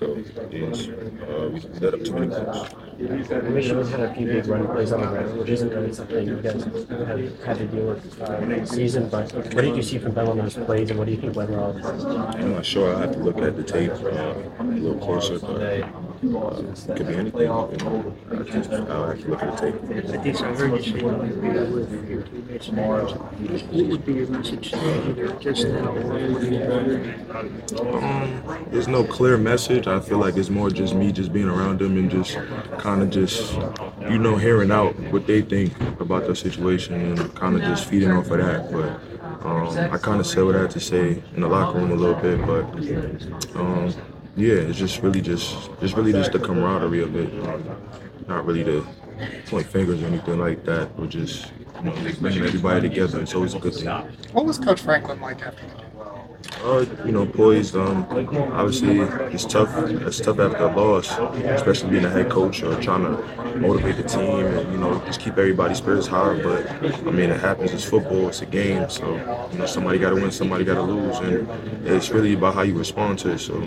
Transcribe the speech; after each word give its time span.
go 0.00 0.16
is 0.50 0.88
uh, 0.88 1.50
we 1.52 1.60
let 1.80 1.94
up 1.94 2.04
too 2.04 2.14
many. 2.14 3.50
Michigan's 3.50 3.90
had 3.90 4.00
a 4.00 4.14
few 4.14 4.26
big 4.26 4.46
running 4.46 4.68
plays 4.68 4.92
on 4.92 5.00
the 5.00 5.06
ground, 5.06 5.38
which 5.38 5.50
isn't 5.50 5.70
really 5.70 5.92
something 5.92 6.26
you 6.26 6.36
guys 6.36 6.64
have 6.64 7.44
had 7.44 7.58
to 7.58 7.66
deal 7.66 7.86
with 7.86 8.22
uh, 8.22 8.40
this 8.40 8.70
season. 8.70 9.08
But 9.08 9.32
what 9.32 9.62
did 9.62 9.76
you 9.76 9.82
see 9.82 9.98
from 9.98 10.14
those 10.14 10.54
plays, 10.54 10.90
and 10.90 10.98
what 10.98 11.06
do 11.06 11.12
you 11.12 11.20
think 11.20 11.36
went 11.36 11.50
wrong? 11.50 11.84
I'm 11.84 12.54
not 12.54 12.66
sure. 12.66 12.94
I 12.94 13.00
have 13.00 13.12
to 13.12 13.18
look 13.18 13.38
at 13.38 13.56
the 13.56 13.62
tape 13.62 13.92
uh, 13.92 14.34
a 14.58 14.64
little 14.64 14.98
closer, 14.98 15.38
but 15.38 15.60
could 16.20 17.06
be 17.06 17.14
anything. 17.14 17.40
You 17.40 17.46
know, 17.46 18.14
I 18.30 18.42
just, 18.42 18.70
I'll 18.70 19.08
have 19.08 19.20
to 19.20 19.28
look 19.28 19.42
at 19.42 19.56
the 19.56 19.72
tape. 19.72 20.14
I 20.14 20.22
think 20.22 20.40
I 20.40 20.54
heard 20.54 20.84
you 20.84 20.92
say 20.92 20.98
you 20.98 21.06
would 21.06 21.40
be 21.40 21.48
with 21.48 22.10
your 22.10 22.22
teammates 22.22 22.66
tomorrow. 22.66 23.06
What 23.10 23.86
would 23.86 24.04
be 24.04 24.12
your 24.12 24.26
message 24.26 24.74
either 24.74 25.32
just 25.34 25.66
now 25.66 25.88
or 25.88 26.00
when 26.00 26.52
you 26.52 27.80
Um, 27.80 28.66
there's 28.70 28.88
no 28.88 29.02
clear 29.04 29.38
message. 29.38 29.86
I 29.86 30.00
feel 30.00 30.18
like 30.18 30.36
it's 30.36 30.50
more 30.50 30.68
just 30.70 30.94
me 30.94 31.10
just 31.10 31.32
being 31.32 31.48
around 31.48 31.78
them 31.78 31.96
and 31.96 32.10
just 32.10 32.36
kind 32.78 33.02
of 33.02 33.10
just, 33.10 33.54
you 34.02 34.18
know, 34.18 34.36
hearing 34.36 34.70
out 34.70 34.98
what 35.12 35.26
they 35.26 35.40
think 35.40 35.72
about 36.00 36.26
the 36.26 36.36
situation 36.36 36.94
and 36.94 37.34
kind 37.34 37.56
of 37.56 37.62
just 37.62 37.86
feeding 37.86 38.12
off 38.12 38.30
of 38.30 38.38
that. 38.38 38.70
But 38.70 39.00
um, 39.46 39.68
I 39.90 39.96
kind 39.96 40.20
of 40.20 40.26
said 40.26 40.44
what 40.44 40.54
I 40.54 40.62
had 40.62 40.70
to 40.72 40.80
say 40.80 41.22
in 41.34 41.40
the 41.40 41.48
locker 41.48 41.78
room 41.78 41.92
a 41.92 41.94
little 41.94 42.20
bit, 42.20 42.44
but 42.46 42.64
um, 43.58 43.94
yeah, 44.36 44.54
it's 44.54 44.78
just 44.78 45.02
really 45.02 45.20
just, 45.20 45.70
just 45.80 45.94
really 45.96 46.12
just 46.12 46.32
the 46.32 46.38
camaraderie 46.38 47.02
of 47.02 47.14
it. 47.16 48.28
Not 48.28 48.46
really 48.46 48.64
to 48.64 48.86
point 49.46 49.66
fingers 49.66 50.02
or 50.02 50.06
anything 50.06 50.38
like 50.38 50.64
that, 50.64 50.96
but 50.96 51.08
just, 51.08 51.50
you 51.78 51.84
know, 51.84 51.92
bringing 52.20 52.44
everybody 52.44 52.88
together. 52.88 53.20
It's 53.20 53.34
always 53.34 53.54
a 53.54 53.58
good 53.58 53.74
thing. 53.74 53.88
What 54.32 54.44
was 54.46 54.58
Coach 54.58 54.80
Franklin 54.80 55.20
like 55.20 55.42
after 55.42 55.66
the 55.66 55.74
game? 55.74 55.86
Uh, 56.62 56.84
you 57.06 57.12
know, 57.12 57.26
poised. 57.26 57.74
Um, 57.76 58.06
obviously, 58.52 58.98
it's 59.32 59.44
tough. 59.44 59.70
It's 59.88 60.20
tough 60.20 60.38
after 60.38 60.64
a 60.64 60.76
loss, 60.76 61.10
especially 61.44 61.90
being 61.90 62.04
a 62.04 62.10
head 62.10 62.30
coach 62.30 62.62
or 62.62 62.80
trying 62.82 63.02
to 63.04 63.56
motivate 63.56 63.96
the 63.96 64.02
team 64.02 64.46
and 64.46 64.72
you 64.72 64.78
know 64.78 65.02
just 65.06 65.20
keep 65.20 65.38
everybody's 65.38 65.78
spirits 65.78 66.06
high. 66.06 66.40
But 66.42 66.68
I 66.70 67.10
mean, 67.10 67.30
it 67.30 67.40
happens. 67.40 67.72
It's 67.72 67.84
football. 67.84 68.28
It's 68.28 68.42
a 68.42 68.46
game. 68.46 68.88
So 68.90 69.14
you 69.52 69.58
know, 69.58 69.66
somebody 69.66 69.98
got 69.98 70.10
to 70.10 70.16
win. 70.16 70.30
Somebody 70.30 70.64
got 70.64 70.74
to 70.74 70.82
lose, 70.82 71.18
and 71.18 71.48
it's 71.86 72.10
really 72.10 72.34
about 72.34 72.54
how 72.54 72.62
you 72.62 72.76
respond 72.76 73.18
to 73.20 73.32
it. 73.32 73.38
So, 73.38 73.60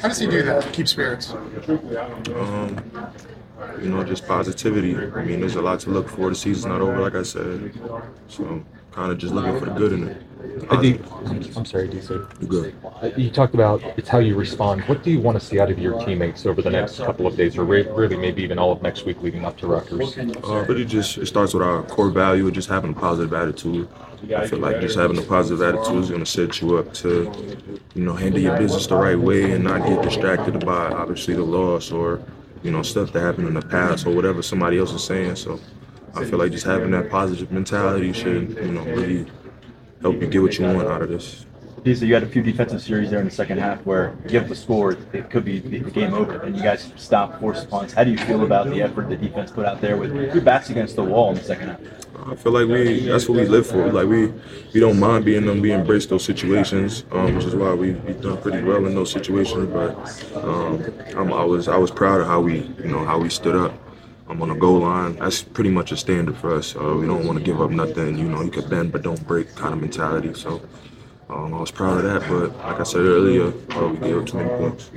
How 0.00 0.08
does 0.08 0.18
he 0.18 0.26
do 0.26 0.42
that? 0.42 0.72
Keep 0.72 0.88
spirits. 0.88 1.32
um, 1.32 2.80
you 3.80 3.88
know, 3.88 4.02
just 4.04 4.26
positivity. 4.26 4.96
I 4.96 5.24
mean, 5.24 5.40
there's 5.40 5.56
a 5.56 5.62
lot 5.62 5.80
to 5.80 5.90
look 5.90 6.08
for. 6.08 6.28
The 6.30 6.34
season's 6.34 6.66
not 6.66 6.80
over, 6.80 6.98
like 7.00 7.14
I 7.14 7.22
said. 7.22 7.72
So, 8.28 8.64
kind 8.92 9.10
of 9.10 9.18
just 9.18 9.34
looking 9.34 9.58
for 9.58 9.64
the 9.66 9.72
good 9.72 9.92
in 9.92 10.08
it. 10.08 10.22
I 10.70 10.76
think, 10.80 11.00
I'm 11.56 11.64
sorry, 11.64 11.88
DC. 11.88 12.10
You 12.42 12.46
good? 12.46 12.74
Uh, 12.84 13.10
You 13.16 13.30
talked 13.30 13.54
about 13.54 13.82
it's 13.96 14.08
how 14.08 14.18
you 14.18 14.36
respond. 14.36 14.82
What 14.82 15.02
do 15.02 15.10
you 15.10 15.20
want 15.20 15.38
to 15.40 15.44
see 15.44 15.58
out 15.60 15.70
of 15.70 15.78
your 15.78 16.04
teammates 16.04 16.46
over 16.46 16.60
the 16.60 16.70
next 16.70 16.98
couple 16.98 17.26
of 17.26 17.36
days, 17.36 17.56
or 17.56 17.64
re- 17.64 17.88
really 17.88 18.16
maybe 18.16 18.42
even 18.42 18.58
all 18.58 18.72
of 18.72 18.82
next 18.82 19.04
week 19.04 19.22
leading 19.22 19.44
up 19.44 19.56
to 19.58 19.66
Rutgers? 19.66 20.18
Uh, 20.18 20.64
really 20.68 20.84
just 20.84 21.18
it 21.18 21.26
starts 21.26 21.54
with 21.54 21.62
our 21.62 21.82
core 21.84 22.10
value 22.10 22.46
of 22.46 22.52
just 22.52 22.68
having 22.68 22.90
a 22.90 22.94
positive 22.94 23.32
attitude. 23.32 23.88
I 24.36 24.46
feel 24.46 24.60
like 24.60 24.80
just 24.80 24.96
having 24.96 25.18
a 25.18 25.22
positive 25.22 25.62
attitude 25.62 26.02
is 26.04 26.10
going 26.10 26.20
to 26.24 26.26
set 26.30 26.60
you 26.60 26.76
up 26.76 26.92
to, 26.94 27.32
you 27.94 28.04
know, 28.04 28.14
handle 28.14 28.40
your 28.40 28.56
business 28.56 28.86
the 28.86 28.96
right 28.96 29.18
way 29.18 29.52
and 29.52 29.64
not 29.64 29.84
get 29.86 30.02
distracted 30.02 30.64
by 30.64 30.92
obviously 30.92 31.34
the 31.34 31.42
loss 31.42 31.90
or, 31.90 32.20
you 32.62 32.70
know, 32.70 32.82
stuff 32.82 33.12
that 33.12 33.20
happened 33.20 33.48
in 33.48 33.54
the 33.54 33.62
past 33.62 34.06
or 34.06 34.14
whatever 34.14 34.40
somebody 34.42 34.78
else 34.78 34.92
is 34.92 35.02
saying. 35.02 35.34
So 35.36 35.58
I 36.14 36.24
feel 36.24 36.38
like 36.38 36.52
just 36.52 36.66
having 36.66 36.90
that 36.92 37.10
positive 37.10 37.50
mentality 37.50 38.12
should, 38.12 38.50
you 38.56 38.72
know, 38.72 38.84
really 38.84 39.26
help 40.00 40.20
you 40.20 40.26
get 40.26 40.42
what 40.42 40.58
you 40.58 40.66
want 40.66 40.88
out 40.88 41.02
of 41.02 41.08
this. 41.08 41.46
Lisa, 41.84 42.06
you 42.06 42.14
had 42.14 42.22
a 42.22 42.28
few 42.28 42.42
defensive 42.42 42.80
series 42.80 43.10
there 43.10 43.18
in 43.18 43.24
the 43.24 43.30
second 43.30 43.58
half 43.58 43.84
where 43.84 44.14
you 44.22 44.30
give 44.30 44.48
the 44.48 44.54
score, 44.54 44.92
it 45.12 45.30
could 45.30 45.44
be 45.44 45.58
the 45.58 45.80
game 45.90 46.14
over, 46.14 46.40
and 46.42 46.56
you 46.56 46.62
guys 46.62 46.92
stop 46.96 47.40
forced 47.40 47.68
punts. 47.68 47.92
How 47.92 48.04
do 48.04 48.10
you 48.12 48.18
feel 48.18 48.44
about 48.44 48.70
the 48.70 48.82
effort 48.82 49.08
the 49.08 49.16
defense 49.16 49.50
put 49.50 49.66
out 49.66 49.80
there 49.80 49.96
with 49.96 50.14
your 50.14 50.42
backs 50.42 50.70
against 50.70 50.94
the 50.94 51.02
wall 51.02 51.30
in 51.30 51.36
the 51.36 51.42
second 51.42 51.70
half? 51.70 51.80
I 52.24 52.36
feel 52.36 52.52
like 52.52 52.68
we 52.68 53.06
that's 53.06 53.28
what 53.28 53.38
we 53.38 53.46
live 53.46 53.66
for. 53.66 53.90
Like 53.90 54.06
we 54.06 54.32
we 54.72 54.78
don't 54.78 55.00
mind 55.00 55.24
being 55.24 55.44
them, 55.44 55.60
we 55.60 55.72
embrace 55.72 56.06
those 56.06 56.24
situations, 56.24 57.04
um, 57.10 57.34
which 57.34 57.46
is 57.46 57.56
why 57.56 57.74
we 57.74 57.92
we 57.92 58.12
done 58.12 58.40
pretty 58.40 58.62
well 58.62 58.86
in 58.86 58.94
those 58.94 59.10
situations. 59.10 59.68
But 59.72 60.36
um, 60.36 60.84
I'm, 61.16 61.32
I 61.32 61.44
was 61.44 61.66
I 61.66 61.76
was 61.76 61.90
proud 61.90 62.20
of 62.20 62.28
how 62.28 62.40
we 62.40 62.60
you 62.78 62.88
know 62.92 63.04
how 63.04 63.18
we 63.18 63.28
stood 63.28 63.56
up. 63.56 63.74
I'm 64.28 64.40
on 64.40 64.48
the 64.48 64.54
goal 64.54 64.80
line. 64.80 65.16
That's 65.16 65.42
pretty 65.42 65.70
much 65.70 65.92
a 65.92 65.96
standard 65.96 66.36
for 66.36 66.54
us. 66.54 66.74
Uh, 66.74 66.96
we 66.98 67.06
don't 67.06 67.26
want 67.26 67.38
to 67.38 67.44
give 67.44 67.60
up 67.60 67.70
nothing. 67.70 68.16
You 68.18 68.28
know, 68.28 68.42
you 68.42 68.50
can 68.50 68.68
bend 68.68 68.92
but 68.92 69.02
don't 69.02 69.26
break 69.26 69.54
kind 69.54 69.74
of 69.74 69.80
mentality. 69.80 70.34
So. 70.34 70.60
Um, 71.28 71.54
I 71.54 71.60
was 71.60 71.70
proud 71.70 71.96
of 71.96 72.04
that, 72.04 72.28
but 72.28 72.54
like 72.58 72.80
I 72.80 72.82
said 72.82 73.00
earlier, 73.00 73.54
uh, 73.70 73.88
we 73.88 73.96
gave 73.96 74.18
up 74.18 74.26
too 74.26 74.36
many 74.36 74.50
points. 74.50 74.90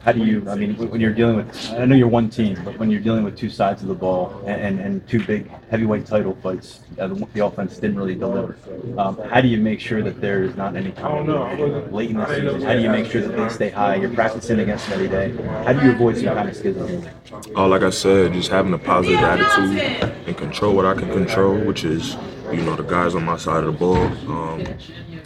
How 0.00 0.12
do 0.12 0.24
you, 0.24 0.48
I 0.48 0.54
mean, 0.54 0.76
when 0.90 1.00
you're 1.00 1.12
dealing 1.12 1.36
with, 1.36 1.72
I 1.72 1.84
know 1.84 1.94
you're 1.94 2.08
one 2.08 2.30
team, 2.30 2.58
but 2.64 2.78
when 2.78 2.90
you're 2.90 3.00
dealing 3.00 3.24
with 3.24 3.36
two 3.36 3.50
sides 3.50 3.82
of 3.82 3.88
the 3.88 3.94
ball 3.94 4.42
and, 4.46 4.60
and, 4.60 4.80
and 4.80 5.08
two 5.08 5.24
big 5.24 5.50
heavyweight 5.70 6.06
title 6.06 6.36
fights, 6.42 6.80
uh, 6.98 7.08
the, 7.08 7.26
the 7.34 7.44
offense 7.44 7.76
didn't 7.76 7.96
really 7.96 8.14
deliver. 8.14 8.56
Um, 8.96 9.18
how 9.28 9.40
do 9.40 9.48
you 9.48 9.58
make 9.58 9.80
sure 9.80 10.02
that 10.02 10.20
there 10.20 10.42
is 10.42 10.56
not 10.56 10.76
any 10.76 10.92
kind 10.92 11.28
of 11.28 11.92
late 11.92 12.10
in 12.10 12.16
the 12.16 12.26
season? 12.26 12.62
How 12.62 12.74
do 12.74 12.80
you 12.80 12.90
make 12.90 13.10
sure 13.10 13.22
that 13.22 13.36
they 13.36 13.48
stay 13.48 13.70
high? 13.70 13.96
You're 13.96 14.14
practicing 14.14 14.60
against 14.60 14.88
them 14.88 14.94
every 14.94 15.08
day. 15.08 15.30
How 15.64 15.72
do 15.72 15.84
you 15.84 15.92
avoid 15.92 16.16
some 16.16 16.26
kind 16.26 16.48
of 16.48 16.56
schism? 16.56 17.06
Oh, 17.54 17.66
like 17.66 17.82
I 17.82 17.90
said, 17.90 18.32
just 18.32 18.50
having 18.50 18.72
a 18.72 18.78
positive 18.78 19.20
attitude 19.20 19.78
and 20.26 20.36
control 20.36 20.74
what 20.74 20.86
I 20.86 20.94
can 20.94 21.10
control, 21.10 21.58
which 21.58 21.84
is, 21.84 22.16
you 22.52 22.62
know, 22.62 22.76
the 22.76 22.82
guys 22.82 23.14
on 23.14 23.24
my 23.24 23.36
side 23.36 23.64
of 23.64 23.72
the 23.72 23.78
ball, 23.78 23.96
um, 24.30 24.64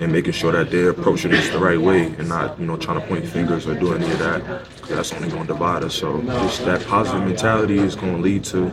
and 0.00 0.12
making 0.12 0.32
sure 0.32 0.52
that 0.52 0.70
they're 0.70 0.90
approaching 0.90 1.30
this 1.30 1.48
the 1.50 1.58
right 1.58 1.80
way 1.80 2.06
and 2.06 2.28
not, 2.28 2.58
you 2.58 2.66
know, 2.66 2.76
trying 2.76 3.00
to 3.00 3.06
point 3.06 3.26
fingers 3.26 3.66
or 3.66 3.78
do 3.78 3.94
any 3.94 4.10
of 4.10 4.18
that. 4.18 4.66
That's 4.88 5.12
only 5.12 5.28
going 5.28 5.42
to 5.42 5.52
divide 5.52 5.84
us. 5.84 5.94
So 5.94 6.20
just 6.22 6.64
that 6.64 6.84
positive 6.86 7.22
mentality 7.22 7.78
is 7.78 7.94
going 7.94 8.16
to 8.16 8.22
lead 8.22 8.44
to, 8.44 8.72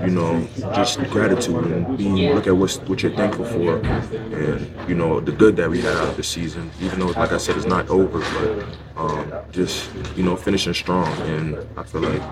you 0.00 0.10
know, 0.10 0.46
just 0.74 0.98
gratitude 1.10 1.64
and 1.66 1.96
being 1.96 2.34
look 2.34 2.46
at 2.46 2.56
what's, 2.56 2.78
what 2.78 3.02
you're 3.02 3.12
thankful 3.14 3.44
for, 3.44 3.76
and 3.78 4.88
you 4.88 4.94
know 4.94 5.20
the 5.20 5.32
good 5.32 5.56
that 5.56 5.70
we 5.70 5.80
had 5.80 5.96
out 5.96 6.08
of 6.08 6.16
the 6.16 6.22
season. 6.22 6.70
Even 6.80 6.98
though, 6.98 7.06
like 7.08 7.32
I 7.32 7.38
said, 7.38 7.56
it's 7.56 7.66
not 7.66 7.88
over, 7.88 8.18
but 8.18 8.66
um, 8.96 9.32
just 9.52 9.90
you 10.16 10.22
know 10.22 10.34
finishing 10.34 10.74
strong. 10.74 11.06
And 11.22 11.56
I 11.76 11.82
feel 11.84 12.00
like 12.00 12.22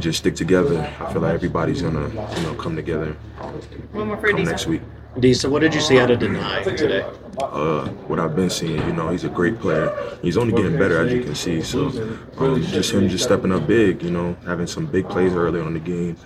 just 0.00 0.18
stick 0.18 0.34
together. 0.34 0.80
I 1.00 1.12
feel 1.12 1.22
like 1.22 1.34
everybody's 1.34 1.82
gonna 1.82 2.08
you 2.08 2.42
know 2.42 2.54
come 2.54 2.76
together 2.76 3.12
One 3.92 4.08
more 4.08 4.16
for 4.16 4.30
come 4.30 4.44
next 4.44 4.66
week. 4.66 4.82
D, 5.18 5.34
so 5.34 5.50
what 5.50 5.60
did 5.60 5.74
you 5.74 5.80
see 5.80 5.98
out 5.98 6.10
of 6.10 6.20
Dani 6.20 6.64
today? 6.76 7.04
uh, 7.42 7.88
what 8.06 8.18
I've 8.18 8.36
been 8.36 8.50
seeing. 8.50 8.78
You 8.86 8.92
know, 8.92 9.08
he's 9.08 9.24
a 9.24 9.28
great 9.28 9.58
player. 9.58 9.92
He's 10.22 10.36
only 10.36 10.54
getting 10.54 10.78
better, 10.78 11.04
as 11.04 11.12
you 11.12 11.22
can 11.22 11.34
see. 11.34 11.62
So, 11.62 11.88
um, 12.38 12.62
just 12.62 12.92
him 12.92 13.08
just 13.08 13.24
stepping 13.24 13.52
up 13.52 13.66
big. 13.66 14.02
You 14.02 14.10
know, 14.10 14.36
having 14.46 14.66
some 14.66 14.86
big 14.86 15.08
plays 15.08 15.32
early 15.32 15.60
on 15.60 15.68
in 15.68 15.74
the 15.74 15.80
game. 15.80 16.16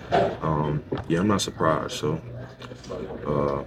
Um, 0.41 0.83
yeah, 1.07 1.19
I'm 1.19 1.27
not 1.27 1.41
surprised. 1.41 1.93
So, 1.93 2.21
uh, 3.27 3.63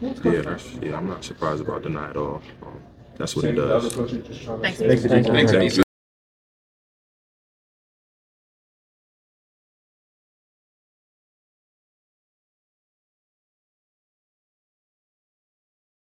yeah, 0.00 0.58
yeah, 0.82 0.96
I'm 0.96 1.08
not 1.08 1.24
surprised 1.24 1.62
about 1.62 1.82
the 1.82 1.90
at 1.90 2.16
all. 2.16 2.42
Um, 2.62 2.80
that's 3.16 3.36
what 3.36 3.44
he 3.44 3.52
does. 3.52 3.94
Thanks. 3.94 4.78
Thanks, 4.78 5.02
Adisa. 5.04 5.52
Thanks, 5.52 5.82